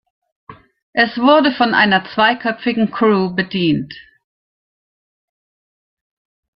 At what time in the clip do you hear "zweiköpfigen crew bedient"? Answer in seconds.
2.11-3.93